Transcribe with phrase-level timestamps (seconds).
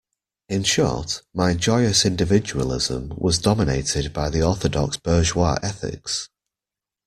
[0.49, 6.27] In short, my joyous individualism was dominated by the orthodox bourgeois ethics.